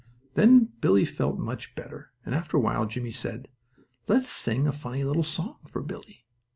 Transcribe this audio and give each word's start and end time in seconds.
Then 0.33 0.69
Billie 0.81 1.05
felt 1.05 1.37
much 1.37 1.75
better, 1.75 2.11
and 2.25 2.33
after 2.33 2.57
a 2.57 2.59
while 2.59 2.87
Jimmie 2.87 3.11
said: 3.11 3.49
"Let's 4.07 4.27
sing 4.27 4.65
a 4.65 4.71
funny 4.71 5.03
little 5.03 5.21
song 5.21 5.59
for 5.67 5.83
Billie." 5.83 6.25